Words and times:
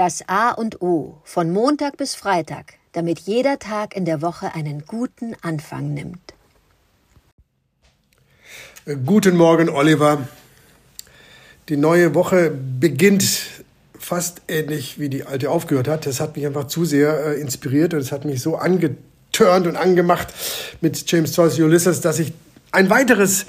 Das 0.00 0.26
A 0.28 0.52
und 0.52 0.80
O 0.80 1.18
von 1.24 1.50
Montag 1.50 1.98
bis 1.98 2.14
Freitag, 2.14 2.76
damit 2.92 3.18
jeder 3.18 3.58
Tag 3.58 3.94
in 3.94 4.06
der 4.06 4.22
Woche 4.22 4.54
einen 4.54 4.86
guten 4.86 5.36
Anfang 5.42 5.92
nimmt. 5.92 6.32
Guten 9.04 9.36
Morgen, 9.36 9.68
Oliver. 9.68 10.26
Die 11.68 11.76
neue 11.76 12.14
Woche 12.14 12.50
beginnt 12.50 13.42
fast 13.98 14.40
ähnlich 14.48 14.98
wie 14.98 15.10
die 15.10 15.24
alte 15.24 15.50
aufgehört 15.50 15.86
hat. 15.86 16.06
Das 16.06 16.18
hat 16.18 16.34
mich 16.34 16.46
einfach 16.46 16.66
zu 16.66 16.86
sehr 16.86 17.22
äh, 17.22 17.38
inspiriert 17.38 17.92
und 17.92 18.00
es 18.00 18.10
hat 18.10 18.24
mich 18.24 18.40
so 18.40 18.56
angeturnt 18.56 19.66
und 19.66 19.76
angemacht 19.76 20.28
mit 20.80 21.12
James 21.12 21.36
Joyce 21.36 21.58
Ulysses, 21.58 22.00
dass 22.00 22.18
ich 22.20 22.32
ein 22.72 22.88
weiteres 22.88 23.44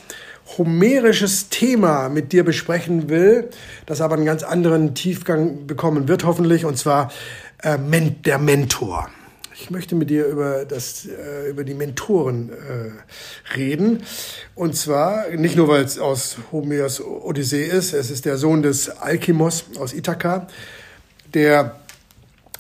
homerisches 0.57 1.49
Thema 1.49 2.09
mit 2.09 2.31
dir 2.31 2.43
besprechen 2.43 3.09
will, 3.09 3.49
das 3.85 4.01
aber 4.01 4.15
einen 4.15 4.25
ganz 4.25 4.43
anderen 4.43 4.95
Tiefgang 4.95 5.67
bekommen 5.67 6.07
wird 6.07 6.23
hoffentlich, 6.23 6.65
und 6.65 6.77
zwar 6.77 7.11
äh, 7.59 7.77
der 8.25 8.37
Mentor. 8.37 9.09
Ich 9.53 9.69
möchte 9.69 9.93
mit 9.93 10.09
dir 10.09 10.25
über, 10.25 10.65
das, 10.65 11.05
äh, 11.05 11.49
über 11.49 11.63
die 11.63 11.75
Mentoren 11.75 12.49
äh, 12.49 13.55
reden. 13.55 14.01
Und 14.55 14.75
zwar 14.75 15.29
nicht 15.29 15.55
nur, 15.55 15.67
weil 15.67 15.83
es 15.83 15.99
aus 15.99 16.37
Homers 16.51 16.99
Odyssee 16.99 17.65
ist, 17.65 17.93
es 17.93 18.09
ist 18.09 18.25
der 18.25 18.37
Sohn 18.37 18.63
des 18.63 18.89
Alkimos 18.89 19.65
aus 19.79 19.93
Ithaka, 19.93 20.47
der 21.35 21.79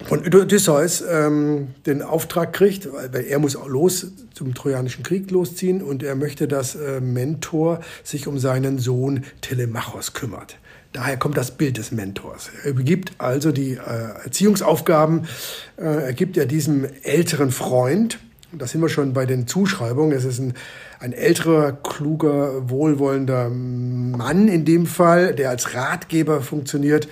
von 0.05 0.19
Odysseus 0.25 1.01
ähm, 1.01 1.69
den 1.85 2.01
Auftrag 2.01 2.53
kriegt, 2.53 2.87
weil 2.91 3.25
er 3.25 3.39
muss 3.39 3.57
los 3.67 4.07
zum 4.33 4.53
Trojanischen 4.53 5.03
Krieg 5.03 5.31
losziehen 5.31 5.81
und 5.81 6.03
er 6.03 6.15
möchte, 6.15 6.47
dass 6.47 6.75
äh, 6.75 6.99
Mentor 7.01 7.79
sich 8.03 8.27
um 8.27 8.39
seinen 8.39 8.79
Sohn 8.79 9.23
Telemachos 9.41 10.13
kümmert. 10.13 10.57
Daher 10.93 11.17
kommt 11.17 11.37
das 11.37 11.51
Bild 11.51 11.77
des 11.77 11.91
Mentors. 11.91 12.49
Er 12.63 12.71
übergibt 12.71 13.13
also 13.17 13.51
die 13.51 13.73
äh, 13.73 14.23
Erziehungsaufgaben, 14.25 15.27
äh, 15.77 15.83
er 15.83 16.13
gibt 16.13 16.35
ja 16.35 16.45
diesem 16.45 16.85
älteren 17.03 17.51
Freund, 17.51 18.19
da 18.53 18.67
sind 18.67 18.81
wir 18.81 18.89
schon 18.89 19.13
bei 19.13 19.25
den 19.25 19.47
Zuschreibungen, 19.47 20.15
es 20.15 20.25
ist 20.25 20.39
ein, 20.39 20.53
ein 20.99 21.13
älterer, 21.13 21.71
kluger, 21.71 22.69
wohlwollender 22.69 23.49
Mann 23.49 24.47
in 24.47 24.65
dem 24.65 24.85
Fall, 24.85 25.33
der 25.33 25.49
als 25.49 25.73
Ratgeber 25.73 26.41
funktioniert 26.41 27.07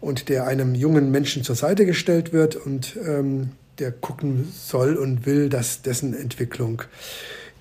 und 0.00 0.28
der 0.28 0.46
einem 0.46 0.74
jungen 0.74 1.10
Menschen 1.10 1.44
zur 1.44 1.54
Seite 1.54 1.86
gestellt 1.86 2.32
wird 2.32 2.56
und 2.56 2.96
ähm, 3.06 3.50
der 3.78 3.92
gucken 3.92 4.50
soll 4.54 4.96
und 4.96 5.26
will, 5.26 5.48
dass 5.48 5.82
dessen 5.82 6.14
Entwicklung 6.14 6.82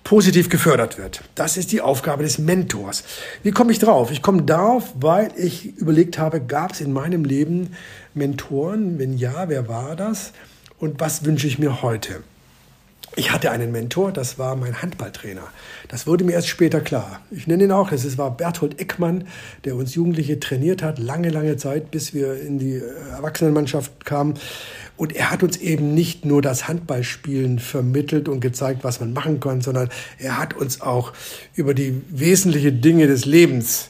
positiv 0.04 0.50
gefördert 0.50 0.98
wird. 0.98 1.24
Das 1.36 1.58
ist 1.58 1.72
die 1.72 1.82
Aufgabe 1.82 2.24
des 2.24 2.40
Mentors. 2.40 3.04
Wie 3.44 3.52
komme 3.52 3.72
ich 3.72 3.80
drauf? 3.80 4.12
Ich 4.12 4.22
komme 4.22 4.44
darauf, 4.44 4.94
weil 5.00 5.30
ich 5.38 5.78
überlegt 5.78 6.18
habe, 6.18 6.42
gab 6.42 6.72
es 6.72 6.82
in 6.82 6.94
meinem 6.94 7.26
Leben 7.26 7.76
Mentoren? 8.14 8.98
Wenn 8.98 9.18
ja, 9.18 9.50
wer 9.50 9.68
war 9.68 9.96
das? 9.96 10.34
Und 10.80 11.00
was 11.00 11.26
wünsche 11.26 11.48
ich 11.48 11.60
mir 11.60 11.82
heute? 11.82 12.24
Ich 13.16 13.32
hatte 13.32 13.52
einen 13.52 13.72
Mentor, 13.72 14.12
das 14.12 14.38
war 14.38 14.56
mein 14.56 14.82
Handballtrainer. 14.82 15.44
Das 15.88 16.06
wurde 16.06 16.24
mir 16.24 16.34
erst 16.34 16.48
später 16.48 16.80
klar. 16.80 17.22
Ich 17.32 17.48
nenne 17.48 17.64
ihn 17.64 17.72
auch, 17.72 17.92
es 17.92 18.18
war 18.18 18.36
Berthold 18.38 18.80
Eckmann, 18.80 19.28
der 19.66 19.76
uns 19.76 19.96
Jugendliche 19.96 20.40
trainiert 20.40 20.84
hat, 20.84 21.00
lange, 21.00 21.30
lange 21.30 21.58
Zeit, 21.58 21.92
bis 21.92 22.14
wir 22.14 22.40
in 22.40 22.60
die 22.60 22.76
äh, 22.76 22.84
Erwachsenenmannschaft 23.12 24.06
kamen. 24.06 24.36
Und 24.96 25.16
er 25.16 25.32
hat 25.32 25.42
uns 25.44 25.58
eben 25.58 25.96
nicht 25.96 26.24
nur 26.24 26.42
das 26.42 26.68
Handballspielen 26.68 27.60
vermittelt 27.60 28.30
und 28.30 28.42
gezeigt, 28.42 28.84
was 28.84 29.00
man 29.00 29.12
machen 29.14 29.40
kann, 29.40 29.62
sondern 29.62 29.90
er 30.20 30.38
hat 30.38 30.54
uns 30.54 30.82
auch 30.82 31.14
über 31.56 31.74
die 31.74 32.02
wesentlichen 32.10 32.82
Dinge 32.82 33.08
des 33.08 33.26
Lebens 33.26 33.90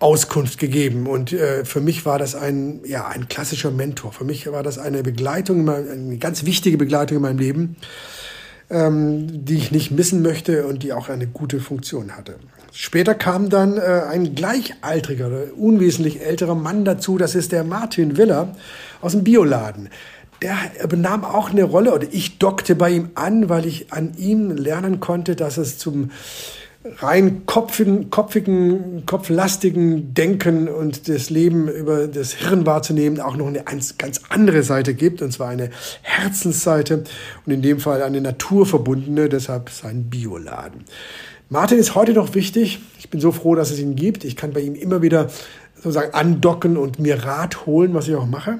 Auskunft 0.00 0.58
gegeben. 0.58 1.06
Und 1.06 1.32
äh, 1.32 1.64
für 1.64 1.80
mich 1.80 2.06
war 2.06 2.18
das 2.18 2.34
ein, 2.34 2.80
ja, 2.84 3.06
ein 3.08 3.28
klassischer 3.28 3.70
Mentor. 3.70 4.12
Für 4.12 4.24
mich 4.24 4.46
war 4.50 4.62
das 4.62 4.78
eine 4.78 5.02
Begleitung, 5.02 5.68
eine 5.68 6.18
ganz 6.18 6.44
wichtige 6.44 6.78
Begleitung 6.78 7.16
in 7.16 7.22
meinem 7.22 7.38
Leben, 7.38 7.76
ähm, 8.70 9.44
die 9.44 9.56
ich 9.56 9.72
nicht 9.72 9.90
missen 9.90 10.22
möchte 10.22 10.66
und 10.66 10.82
die 10.82 10.92
auch 10.92 11.08
eine 11.08 11.26
gute 11.26 11.60
Funktion 11.60 12.16
hatte. 12.16 12.36
Später 12.72 13.14
kam 13.14 13.48
dann 13.48 13.78
äh, 13.78 14.02
ein 14.08 14.34
gleichaltriger, 14.34 15.30
unwesentlich 15.56 16.20
älterer 16.20 16.54
Mann 16.54 16.84
dazu, 16.84 17.18
das 17.18 17.34
ist 17.34 17.52
der 17.52 17.64
Martin 17.64 18.16
Willer 18.16 18.54
aus 19.00 19.12
dem 19.12 19.24
Bioladen 19.24 19.88
der 20.42 20.86
benahm 20.86 21.24
auch 21.24 21.50
eine 21.50 21.64
Rolle 21.64 21.92
oder 21.92 22.06
ich 22.10 22.38
dockte 22.38 22.74
bei 22.74 22.90
ihm 22.90 23.10
an, 23.14 23.48
weil 23.48 23.66
ich 23.66 23.92
an 23.92 24.12
ihm 24.16 24.50
lernen 24.50 25.00
konnte, 25.00 25.34
dass 25.34 25.56
es 25.56 25.78
zum 25.78 26.10
rein 26.84 27.44
kopfigen, 27.44 28.10
kopfigen, 28.10 29.04
kopflastigen 29.04 30.14
Denken 30.14 30.68
und 30.68 31.08
das 31.08 31.28
Leben 31.28 31.68
über 31.68 32.06
das 32.06 32.32
Hirn 32.32 32.66
wahrzunehmen 32.66 33.20
auch 33.20 33.36
noch 33.36 33.46
eine 33.46 33.62
ganz 33.98 34.20
andere 34.28 34.62
Seite 34.62 34.94
gibt, 34.94 35.20
und 35.20 35.32
zwar 35.32 35.48
eine 35.48 35.70
Herzensseite 36.02 37.04
und 37.44 37.52
in 37.52 37.62
dem 37.62 37.80
Fall 37.80 38.02
eine 38.02 38.20
naturverbundene, 38.20 39.28
deshalb 39.28 39.70
sein 39.70 40.04
Bioladen. 40.04 40.84
Martin 41.50 41.78
ist 41.78 41.94
heute 41.94 42.12
noch 42.12 42.34
wichtig. 42.34 42.80
Ich 42.98 43.10
bin 43.10 43.20
so 43.20 43.32
froh, 43.32 43.54
dass 43.54 43.70
es 43.70 43.78
ihn 43.78 43.96
gibt. 43.96 44.24
Ich 44.24 44.36
kann 44.36 44.52
bei 44.52 44.60
ihm 44.60 44.74
immer 44.74 45.02
wieder 45.02 45.30
sozusagen 45.74 46.12
andocken 46.12 46.76
und 46.76 46.98
mir 46.98 47.24
Rat 47.24 47.66
holen, 47.66 47.94
was 47.94 48.06
ich 48.06 48.14
auch 48.14 48.26
mache. 48.26 48.58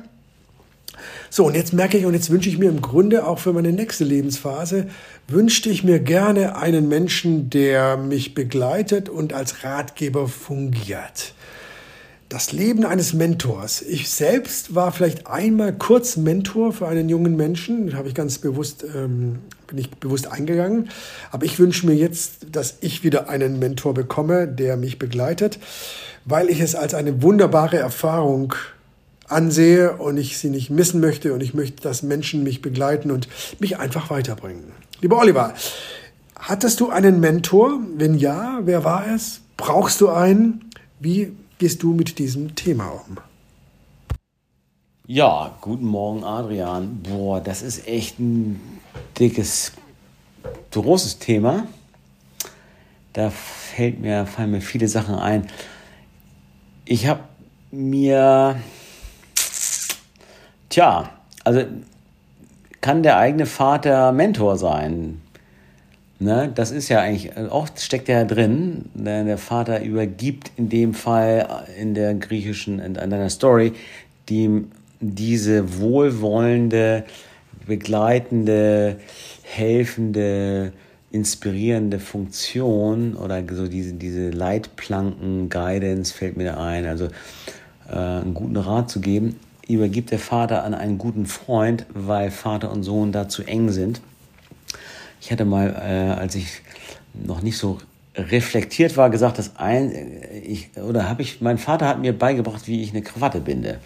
So, 1.31 1.47
und 1.47 1.55
jetzt 1.55 1.73
merke 1.73 1.99
ich, 1.99 2.07
und 2.07 2.15
jetzt 2.15 2.31
wünsche 2.31 2.49
ich 2.49 2.59
mir 2.59 2.69
im 2.69 2.81
Grunde 2.81 3.27
auch 3.27 3.39
für 3.39 3.53
meine 3.53 3.73
nächste 3.73 4.05
Lebensphase, 4.05 4.87
wünschte 5.29 5.69
ich 5.69 5.85
mir 5.85 6.01
gerne 6.01 6.57
einen 6.57 6.89
Menschen, 6.89 7.51
der 7.51 7.97
mich 7.97 8.35
begleitet 8.35 9.09
und 9.09 9.33
als 9.33 9.65
Ratgeber 9.65 10.29
fungiert. 10.29 11.35
Das 12.29 12.53
Leben 12.53 12.85
eines 12.85 13.15
Mentors. 13.15 13.81
Ich 13.81 14.11
selbst 14.11 14.75
war 14.75 14.93
vielleicht 14.93 15.27
einmal 15.27 15.73
kurz 15.73 16.19
Mentor 16.19 16.75
für 16.75 16.87
einen 16.87 17.09
jungen 17.09 17.37
Menschen, 17.37 17.97
habe 17.97 18.09
ich 18.09 18.15
ganz 18.15 18.39
bewusst, 18.39 18.85
ähm, 18.95 19.39
bin 19.67 19.79
ich 19.79 19.91
bewusst 19.93 20.31
eingegangen. 20.31 20.91
Aber 21.31 21.47
ich 21.47 21.59
wünsche 21.59 21.87
mir 21.87 21.95
jetzt, 21.95 22.49
dass 22.53 22.77
ich 22.83 23.03
wieder 23.03 23.31
einen 23.31 23.59
Mentor 23.59 23.95
bekomme, 23.95 24.47
der 24.47 24.77
mich 24.77 24.99
begleitet, 24.99 25.59
weil 26.27 26.51
ich 26.51 26.61
es 26.61 26.75
als 26.75 26.93
eine 26.93 27.23
wunderbare 27.23 27.79
Erfahrung 27.79 28.55
ansehe 29.29 29.97
und 29.97 30.17
ich 30.17 30.39
sie 30.39 30.51
nicht 30.51 30.71
missen 30.71 31.01
möchte 31.01 31.33
und 31.33 31.43
ich 31.43 31.55
möchte, 31.55 31.83
dass 31.83 32.03
Menschen 32.03 32.43
mich 32.43 32.63
begleiten 32.63 33.11
und 33.11 33.29
mich 33.59 33.79
einfach 33.79 34.11
weiterbringen. 34.11 34.73
Lieber 35.01 35.19
Oliver, 35.19 35.55
hattest 36.37 36.81
du 36.81 36.91
einen 36.91 37.21
Mentor? 37.21 37.81
Wenn 37.97 38.17
ja, 38.19 38.61
wer 38.65 38.85
war 38.85 39.07
es? 39.07 39.41
Brauchst 39.57 40.01
du 40.01 40.09
einen? 40.09 40.71
Wie 40.99 41.33
gehst 41.59 41.83
du 41.83 41.93
mit 41.93 42.19
diesem 42.19 42.55
Thema 42.55 42.89
um? 42.89 43.19
Ja, 45.07 45.57
guten 45.61 45.87
Morgen, 45.87 46.23
Adrian. 46.23 47.01
Boah, 47.03 47.41
das 47.41 47.63
ist 47.63 47.87
echt 47.87 48.19
ein 48.19 48.61
dickes, 49.19 49.73
großes 50.73 51.19
Thema. 51.19 51.67
Da 53.15 53.31
fällt 53.31 54.01
mir, 54.01 54.27
fallen 54.27 54.51
mir 54.51 54.61
viele 54.61 54.87
Sachen 54.87 55.15
ein. 55.15 55.47
Ich 56.85 57.07
habe 57.07 57.21
mir 57.71 58.57
Tja, 60.69 61.11
also 61.45 61.63
kann 62.81 63.03
der 63.03 63.17
eigene 63.19 63.47
Vater 63.47 64.13
Mentor 64.13 64.59
sein? 64.59 65.21
Ne, 66.21 66.51
das 66.53 66.73
ist 66.73 66.89
ja 66.89 67.01
eigentlich, 67.01 67.37
oft 67.37 67.81
steckt 67.81 68.09
ja 68.09 68.25
drin, 68.25 68.87
denn 68.95 69.27
der 69.27 69.39
Vater 69.39 69.83
übergibt 69.83 70.51
in 70.57 70.69
dem 70.69 70.93
Fall 70.93 71.65
in 71.81 71.95
der 71.95 72.15
griechischen, 72.15 72.81
in 72.81 72.97
einer 72.99 73.31
Story, 73.31 73.73
die, 74.29 74.65
diese 75.01 75.79
wohlwollende, 75.79 77.05
begleitende, 77.67 78.97
helfende, 79.45 80.73
inspirierende 81.13 82.01
Funktion 82.01 83.15
oder 83.15 83.45
so 83.53 83.69
diese, 83.69 83.95
diese 83.95 84.31
Leitplanken, 84.31 85.49
Guidance 85.49 86.13
fällt 86.13 86.37
mir 86.37 86.45
da 86.45 86.57
ein, 86.57 86.85
also 86.85 87.07
äh, 87.89 87.95
einen 87.95 88.35
guten 88.35 88.57
Rat 88.57 88.91
zu 88.91 89.01
geben 89.01 89.37
übergibt 89.69 90.11
der 90.11 90.19
Vater 90.19 90.65
an 90.65 90.75
einen 90.75 90.99
guten 90.99 91.27
Freund, 91.27 91.87
weil 91.93 92.31
Vater 92.31 92.73
und 92.73 92.83
Sohn 92.83 93.13
da 93.13 93.29
zu 93.29 93.43
eng 93.43 93.71
sind. 93.71 94.01
Ich 95.21 95.31
hatte 95.31 95.45
mal, 95.45 95.69
äh, 95.69 96.19
als 96.19 96.35
ich 96.35 96.63
noch 97.15 97.43
nicht 97.43 97.59
so 97.59 97.79
reflektiert 98.17 98.97
war, 98.97 99.11
gesagt, 99.11 99.39
dass 99.39 99.57
ein, 99.57 99.93
äh, 99.93 100.39
ich, 100.39 100.71
oder 100.77 101.09
habe 101.09 101.23
ich, 101.23 101.41
mein 101.41 101.59
Vater 101.59 101.87
hat 101.87 102.01
mir 102.01 102.13
beigebracht, 102.13 102.67
wie 102.67 102.83
ich 102.83 102.91
eine 102.91 103.03
Krawatte 103.03 103.41
binde. 103.41 103.79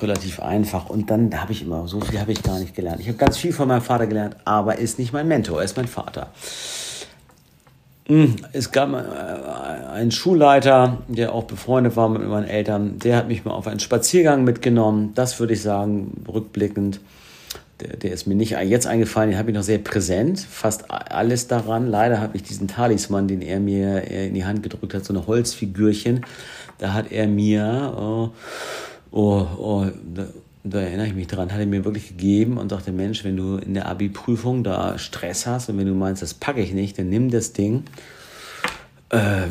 Relativ 0.00 0.40
einfach. 0.40 0.90
Und 0.90 1.10
dann 1.10 1.40
habe 1.40 1.52
ich 1.52 1.62
immer, 1.62 1.88
so 1.88 2.00
viel 2.00 2.20
habe 2.20 2.32
ich 2.32 2.42
gar 2.42 2.58
nicht 2.58 2.74
gelernt. 2.74 3.00
Ich 3.00 3.08
habe 3.08 3.18
ganz 3.18 3.36
viel 3.36 3.52
von 3.52 3.68
meinem 3.68 3.82
Vater 3.82 4.06
gelernt, 4.06 4.36
aber 4.44 4.76
er 4.76 4.80
ist 4.80 4.98
nicht 4.98 5.12
mein 5.12 5.26
Mentor, 5.26 5.58
er 5.58 5.64
ist 5.64 5.76
mein 5.76 5.88
Vater. 5.88 6.30
Hm, 8.08 8.36
es 8.54 8.72
gab 8.72 8.90
äh, 8.94 9.88
einen 9.90 10.10
Schulleiter, 10.10 10.98
der 11.08 11.34
auch 11.34 11.44
befreundet 11.44 11.94
war 11.94 12.08
mit 12.08 12.26
meinen 12.26 12.46
Eltern. 12.46 12.98
Der 12.98 13.16
hat 13.16 13.28
mich 13.28 13.44
mal 13.44 13.52
auf 13.52 13.66
einen 13.66 13.80
Spaziergang 13.80 14.44
mitgenommen. 14.44 15.12
Das 15.14 15.38
würde 15.38 15.52
ich 15.52 15.60
sagen, 15.60 16.24
rückblickend. 16.26 17.00
Der, 17.80 17.96
der 17.96 18.12
ist 18.12 18.26
mir 18.26 18.34
nicht 18.34 18.52
jetzt 18.52 18.86
eingefallen, 18.86 19.30
den 19.30 19.38
habe 19.38 19.50
ich 19.50 19.56
noch 19.56 19.62
sehr 19.62 19.78
präsent. 19.78 20.40
Fast 20.40 20.90
alles 20.90 21.48
daran. 21.48 21.86
Leider 21.86 22.20
habe 22.20 22.36
ich 22.36 22.42
diesen 22.42 22.66
Talisman, 22.66 23.28
den 23.28 23.42
er 23.42 23.60
mir 23.60 24.10
in 24.10 24.34
die 24.34 24.44
Hand 24.46 24.62
gedrückt 24.62 24.94
hat, 24.94 25.04
so 25.04 25.12
eine 25.12 25.26
Holzfigürchen. 25.26 26.24
Da 26.78 26.94
hat 26.94 27.12
er 27.12 27.28
mir 27.28 27.94
oh, 27.96 28.30
oh, 29.10 29.46
oh, 29.58 29.86
da 30.70 30.80
erinnere 30.80 31.06
ich 31.06 31.14
mich 31.14 31.26
dran, 31.26 31.52
hat 31.52 31.60
er 31.60 31.66
mir 31.66 31.84
wirklich 31.84 32.08
gegeben 32.08 32.58
und 32.58 32.70
sagte, 32.70 32.92
Mensch, 32.92 33.24
wenn 33.24 33.36
du 33.36 33.56
in 33.56 33.74
der 33.74 33.86
Abi-Prüfung 33.86 34.64
da 34.64 34.98
Stress 34.98 35.46
hast 35.46 35.68
und 35.68 35.78
wenn 35.78 35.86
du 35.86 35.94
meinst, 35.94 36.22
das 36.22 36.34
packe 36.34 36.60
ich 36.60 36.72
nicht, 36.72 36.98
dann 36.98 37.08
nimm 37.08 37.30
das 37.30 37.52
Ding. 37.52 37.84
Äh, 39.10 39.46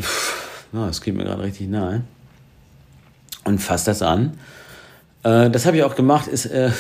na, 0.72 0.88
das 0.88 1.02
geht 1.02 1.16
mir 1.16 1.24
gerade 1.24 1.44
richtig 1.44 1.70
nahe. 1.70 2.04
Und 3.44 3.60
fass 3.60 3.84
das 3.84 4.02
an. 4.02 4.38
Äh, 5.24 5.50
das 5.50 5.66
habe 5.66 5.78
ich 5.78 5.84
auch 5.84 5.96
gemacht, 5.96 6.28
ist 6.28 6.46
äh, 6.46 6.72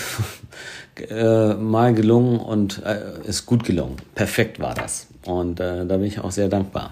äh, 1.09 1.53
mal 1.53 1.93
gelungen 1.93 2.39
und 2.39 2.83
äh, 2.83 3.21
ist 3.25 3.45
gut 3.45 3.63
gelungen. 3.63 3.97
Perfekt 4.15 4.59
war 4.59 4.73
das. 4.73 5.07
Und 5.25 5.59
äh, 5.59 5.85
da 5.85 5.97
bin 5.97 6.05
ich 6.05 6.19
auch 6.19 6.31
sehr 6.31 6.49
dankbar. 6.49 6.91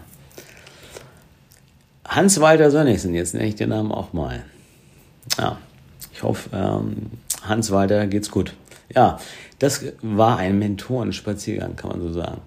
Hans-Walter 2.08 2.70
Sönnigsen, 2.72 3.14
jetzt 3.14 3.34
nenne 3.34 3.48
ich 3.48 3.56
den 3.56 3.70
Namen 3.70 3.92
auch 3.92 4.14
mal. 4.14 4.44
Ja, 5.38 5.58
ich 6.14 6.24
hoffe, 6.24 6.50
ähm, 6.54 7.12
Hans-Walter 7.48 8.08
geht's 8.08 8.32
gut. 8.32 8.54
Ja, 8.94 9.18
das 9.60 9.86
war 10.02 10.38
ein 10.38 10.60
Mentorenspaziergang, 10.60 11.76
kann 11.76 11.92
man 11.92 12.02
so 12.02 12.14
sagen. 12.14 12.42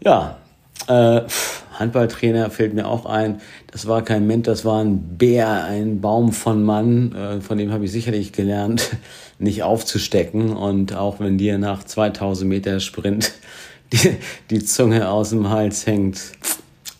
Ja, 0.00 0.38
äh, 0.86 1.22
Handballtrainer 1.72 2.50
fällt 2.50 2.74
mir 2.74 2.86
auch 2.86 3.06
ein. 3.06 3.40
Das 3.70 3.86
war 3.86 4.02
kein 4.02 4.26
Mentor, 4.26 4.54
das 4.54 4.64
war 4.64 4.82
ein 4.82 5.16
Bär, 5.18 5.64
ein 5.64 6.00
Baum 6.00 6.32
von 6.32 6.62
Mann. 6.62 7.14
Äh, 7.14 7.40
von 7.40 7.58
dem 7.58 7.72
habe 7.72 7.84
ich 7.84 7.92
sicherlich 7.92 8.32
gelernt, 8.32 8.96
nicht 9.38 9.62
aufzustecken. 9.62 10.54
Und 10.56 10.94
auch 10.94 11.20
wenn 11.20 11.38
dir 11.38 11.58
nach 11.58 11.84
2000 11.84 12.48
Meter 12.48 12.80
Sprint 12.80 13.32
die, 13.92 14.16
die 14.50 14.64
Zunge 14.64 15.08
aus 15.08 15.30
dem 15.30 15.50
Hals 15.50 15.86
hängt, 15.86 16.20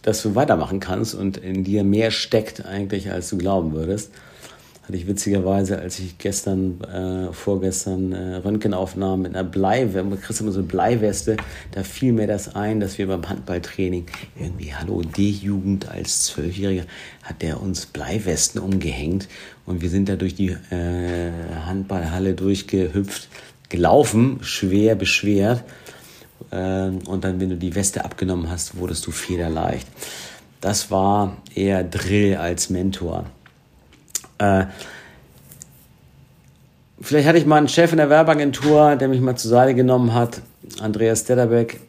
dass 0.02 0.22
du 0.22 0.34
weitermachen 0.34 0.80
kannst 0.80 1.14
und 1.14 1.38
in 1.38 1.64
dir 1.64 1.84
mehr 1.84 2.10
steckt 2.10 2.66
eigentlich, 2.66 3.10
als 3.10 3.30
du 3.30 3.38
glauben 3.38 3.72
würdest 3.72 4.10
hatte 4.86 4.98
ich 4.98 5.06
witzigerweise, 5.06 5.78
als 5.78 5.98
ich 5.98 6.18
gestern, 6.18 6.80
äh, 6.82 7.32
vorgestern 7.32 8.12
äh, 8.12 8.36
Röntgenaufnahmen 8.36 9.22
mit 9.22 9.34
einer 9.34 9.48
Bleiweste, 9.48 10.04
man 10.04 10.20
kriegt 10.20 10.38
immer 10.40 10.52
so 10.52 10.58
eine 10.58 10.68
Bleiweste, 10.68 11.38
da 11.72 11.82
fiel 11.82 12.12
mir 12.12 12.26
das 12.26 12.54
ein, 12.54 12.80
dass 12.80 12.98
wir 12.98 13.06
beim 13.06 13.26
Handballtraining 13.26 14.04
irgendwie, 14.38 14.74
hallo, 14.74 15.00
D-Jugend 15.00 15.88
als 15.88 16.24
Zwölfjähriger, 16.24 16.84
hat 17.22 17.40
der 17.40 17.62
uns 17.62 17.86
Bleiwesten 17.86 18.60
umgehängt 18.60 19.26
und 19.64 19.80
wir 19.80 19.88
sind 19.88 20.10
da 20.10 20.16
durch 20.16 20.34
die 20.34 20.50
äh, 20.50 21.30
Handballhalle 21.64 22.34
durchgehüpft, 22.34 23.28
gelaufen, 23.70 24.40
schwer 24.42 24.96
beschwert. 24.96 25.64
Äh, 26.50 26.88
und 27.06 27.24
dann, 27.24 27.40
wenn 27.40 27.48
du 27.48 27.56
die 27.56 27.74
Weste 27.74 28.04
abgenommen 28.04 28.50
hast, 28.50 28.76
wurdest 28.76 29.06
du 29.06 29.12
federleicht. 29.12 29.88
Das 30.60 30.90
war 30.90 31.38
eher 31.54 31.84
Drill 31.84 32.36
als 32.36 32.68
Mentor. 32.68 33.24
Äh, 34.38 34.66
vielleicht 37.00 37.28
hatte 37.28 37.38
ich 37.38 37.46
mal 37.46 37.56
einen 37.56 37.68
Chef 37.68 37.92
in 37.92 37.98
der 37.98 38.10
Werbeagentur, 38.10 38.96
der 38.96 39.08
mich 39.08 39.20
mal 39.20 39.36
zur 39.36 39.50
Seite 39.50 39.74
genommen 39.74 40.14
hat, 40.14 40.40
Andreas 40.80 41.24
Dedderbeck. 41.24 41.80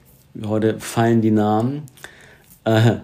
Heute 0.46 0.80
fallen 0.80 1.22
die 1.22 1.32
Namen. 1.32 1.84
Äh, 2.66 2.98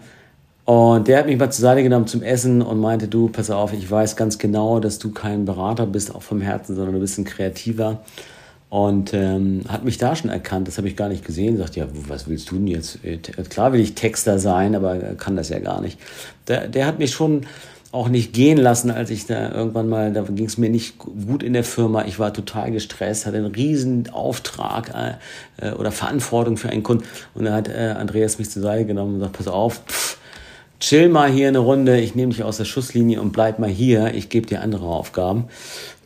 und 0.66 1.08
der 1.08 1.20
hat 1.20 1.26
mich 1.26 1.38
mal 1.38 1.52
zur 1.52 1.64
Seite 1.64 1.84
genommen 1.84 2.08
zum 2.08 2.22
Essen 2.22 2.62
und 2.62 2.80
meinte, 2.80 3.08
du, 3.08 3.30
pass 3.30 3.50
auf, 3.50 3.74
ich 3.74 3.90
weiß 3.90 4.16
ganz 4.16 4.38
genau, 4.38 4.80
dass 4.80 5.00
du 5.00 5.12
kein 5.12 5.46
Berater 5.46 5.86
bist, 5.86 6.14
auch 6.14 6.22
vom 6.22 6.40
Herzen, 6.40 6.76
sondern 6.76 6.94
du 6.94 7.02
bist 7.02 7.18
ein 7.18 7.26
Kreativer. 7.26 8.02
Und 8.70 9.14
ähm, 9.14 9.64
hat 9.68 9.84
mich 9.84 9.98
da 9.98 10.16
schon 10.16 10.30
erkannt, 10.30 10.70
das 10.70 10.78
habe 10.78 10.88
ich 10.88 10.96
gar 10.96 11.10
nicht 11.10 11.26
gesehen. 11.26 11.58
Sagt, 11.58 11.76
ja, 11.76 11.88
was 12.08 12.30
willst 12.30 12.52
du 12.52 12.56
denn 12.56 12.68
jetzt? 12.68 13.04
Äh, 13.04 13.18
klar 13.18 13.74
will 13.74 13.82
ich 13.82 13.96
Texter 13.96 14.40
sein, 14.40 14.76
aber 14.76 14.98
kann 15.16 15.36
das 15.36 15.50
ja 15.50 15.60
gar 15.60 15.82
nicht. 15.82 16.00
Der, 16.48 16.70
der 16.70 16.86
hat 16.86 16.98
mich 16.98 17.12
schon 17.12 17.46
auch 17.92 18.08
nicht 18.08 18.32
gehen 18.34 18.58
lassen, 18.58 18.90
als 18.90 19.10
ich 19.10 19.26
da 19.26 19.52
irgendwann 19.52 19.90
mal, 19.90 20.14
da 20.14 20.22
ging 20.22 20.46
es 20.46 20.58
mir 20.58 20.70
nicht 20.70 20.98
gut 20.98 21.44
in 21.44 21.54
der 21.54 21.66
Firma. 21.66 22.06
Ich 22.06 22.20
war 22.20 22.34
total 22.34 22.72
gestresst, 22.72 23.26
hatte 23.26 23.38
einen 23.38 23.48
riesen 23.48 24.10
Auftrag 24.10 24.94
äh, 25.60 25.68
äh, 25.68 25.74
oder 25.74 25.92
Verantwortung 25.92 26.56
für 26.56 26.70
einen 26.70 26.84
Kunden. 26.84 27.04
Und 27.34 27.46
da 27.46 27.54
hat 27.54 27.68
äh, 27.68 27.96
Andreas 27.98 28.40
mich 28.40 28.50
zur 28.50 28.62
Seite 28.62 28.86
genommen 28.86 29.16
und 29.16 29.20
gesagt, 29.20 29.38
pass 29.38 29.48
auf, 29.48 29.82
pff, 29.86 30.18
chill 30.82 31.10
mal 31.10 31.32
hier 31.32 31.48
eine 31.48 31.60
Runde, 31.60 32.02
ich 32.02 32.16
nehme 32.16 32.34
dich 32.34 32.44
aus 32.44 32.58
der 32.58 32.66
Schusslinie 32.66 33.22
und 33.22 33.32
bleib 33.32 33.60
mal 33.60 33.70
hier, 33.70 34.14
ich 34.14 34.28
gebe 34.30 34.48
dir 34.48 34.62
andere 34.62 34.86
Aufgaben. 34.86 35.46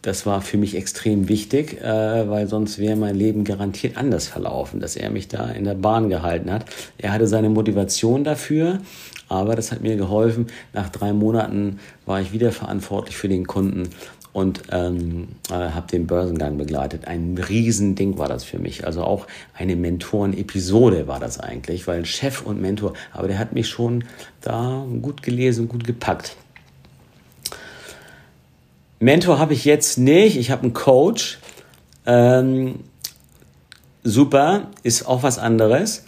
Das 0.02 0.28
war 0.28 0.42
für 0.42 0.58
mich 0.58 0.76
extrem 0.76 1.30
wichtig, 1.30 1.82
äh, 1.82 2.30
weil 2.30 2.48
sonst 2.48 2.78
wäre 2.78 2.96
mein 2.96 3.16
Leben 3.16 3.44
garantiert 3.44 3.98
anders 3.98 4.28
verlaufen, 4.28 4.80
dass 4.80 4.96
er 4.96 5.10
mich 5.10 5.28
da 5.30 5.48
in 5.48 5.64
der 5.64 5.74
Bahn 5.74 6.10
gehalten 6.10 6.52
hat. 6.52 6.66
Er 7.00 7.12
hatte 7.12 7.26
seine 7.26 7.50
Motivation 7.50 8.24
dafür 8.24 8.82
aber 9.28 9.56
das 9.56 9.72
hat 9.72 9.82
mir 9.82 9.96
geholfen. 9.96 10.48
Nach 10.74 10.90
drei 10.90 11.14
Monaten 11.14 11.80
war 12.06 12.22
ich 12.22 12.32
wieder 12.32 12.52
verantwortlich 12.52 13.18
für 13.18 13.28
den 13.28 13.48
Kunden 13.48 13.90
und 14.36 14.64
ähm, 14.74 15.30
äh, 15.50 15.54
habe 15.54 15.88
den 15.90 16.08
Börsengang 16.08 16.58
begleitet. 16.58 17.08
Ein 17.08 17.38
Riesending 17.38 18.18
war 18.18 18.28
das 18.28 18.44
für 18.44 18.60
mich. 18.60 18.86
Also 18.86 19.02
auch 19.02 19.28
eine 19.54 19.78
Mentoren-Episode 19.78 21.08
war 21.08 21.22
das 21.22 21.40
eigentlich, 21.40 21.88
weil 21.88 22.06
Chef 22.06 22.42
und 22.42 22.60
Mentor, 22.60 22.96
aber 23.14 23.30
der 23.30 23.40
hat 23.40 23.54
mich 23.54 23.70
schon 23.70 24.04
da 24.42 24.86
gut 25.02 25.24
gelesen, 25.24 25.70
gut 25.70 25.86
gepackt. 25.86 26.36
Mentor 29.00 29.40
habe 29.40 29.54
ich 29.54 29.64
jetzt 29.64 29.98
nicht. 29.98 30.36
Ich 30.36 30.52
habe 30.52 30.64
einen 30.64 30.74
Coach. 30.74 31.40
Ähm, 32.06 32.80
super, 34.04 34.68
ist 34.84 35.08
auch 35.08 35.24
was 35.24 35.40
anderes 35.40 36.04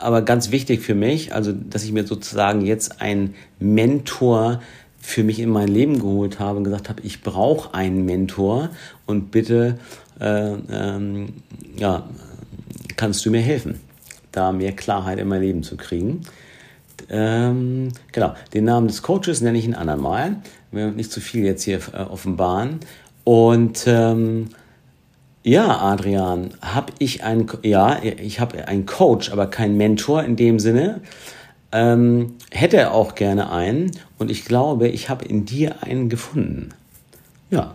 aber 0.00 0.22
ganz 0.22 0.50
wichtig 0.50 0.80
für 0.80 0.94
mich, 0.94 1.34
also 1.34 1.52
dass 1.52 1.84
ich 1.84 1.92
mir 1.92 2.06
sozusagen 2.06 2.64
jetzt 2.64 3.02
einen 3.02 3.34
Mentor 3.58 4.62
für 5.02 5.24
mich 5.24 5.40
in 5.40 5.50
mein 5.50 5.68
Leben 5.68 5.98
geholt 5.98 6.38
habe 6.38 6.58
und 6.58 6.64
gesagt 6.64 6.88
habe, 6.88 7.02
ich 7.02 7.22
brauche 7.22 7.74
einen 7.74 8.06
Mentor 8.06 8.70
und 9.04 9.30
bitte 9.30 9.78
äh, 10.20 10.52
ähm, 10.70 11.34
ja, 11.76 12.08
kannst 12.96 13.26
du 13.26 13.30
mir 13.30 13.40
helfen, 13.40 13.80
da 14.30 14.52
mehr 14.52 14.72
Klarheit 14.72 15.18
in 15.18 15.28
mein 15.28 15.42
Leben 15.42 15.62
zu 15.64 15.76
kriegen. 15.76 16.22
Ähm, 17.10 17.88
genau, 18.12 18.34
den 18.54 18.64
Namen 18.64 18.86
des 18.86 19.02
Coaches 19.02 19.40
nenne 19.40 19.58
ich 19.58 19.66
ein 19.66 19.74
andermal. 19.74 20.36
Wir 20.70 20.92
nicht 20.92 21.10
zu 21.10 21.20
viel 21.20 21.44
jetzt 21.44 21.64
hier 21.64 21.80
äh, 21.92 21.98
offenbaren. 21.98 22.78
Und 23.24 23.84
ähm, 23.86 24.50
ja, 25.42 25.78
Adrian, 25.80 26.50
habe 26.62 26.92
ich 27.00 27.24
einen, 27.24 27.50
ja, 27.62 28.00
ich 28.02 28.38
habe 28.38 28.68
einen 28.68 28.86
Coach, 28.86 29.32
aber 29.32 29.48
keinen 29.48 29.76
Mentor 29.76 30.22
in 30.22 30.36
dem 30.36 30.60
Sinne. 30.60 31.00
Ähm, 31.72 32.34
hätte 32.50 32.92
auch 32.92 33.14
gerne 33.14 33.50
einen 33.50 33.90
und 34.18 34.30
ich 34.30 34.44
glaube, 34.44 34.88
ich 34.88 35.08
habe 35.08 35.24
in 35.24 35.44
dir 35.46 35.82
einen 35.82 36.08
gefunden. 36.08 36.70
Ja. 37.50 37.74